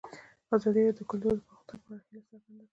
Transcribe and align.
ازادي 0.55 0.81
راډیو 0.87 0.97
د 0.97 1.09
کلتور 1.09 1.35
د 1.37 1.41
پرمختګ 1.47 1.79
په 1.83 1.87
اړه 1.91 2.01
هیله 2.09 2.23
څرګنده 2.29 2.61
کړې. 2.63 2.67